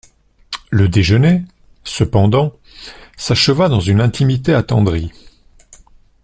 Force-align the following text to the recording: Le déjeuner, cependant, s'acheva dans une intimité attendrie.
Le 0.71 0.89
déjeuner, 0.89 1.43
cependant, 1.83 2.53
s'acheva 3.17 3.69
dans 3.69 3.81
une 3.81 4.01
intimité 4.01 4.51
attendrie. 4.51 5.11